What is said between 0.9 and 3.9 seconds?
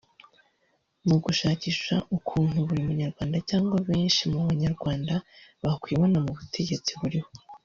Mu gushakisha ukuntu buri mu nyarwanda cyangwa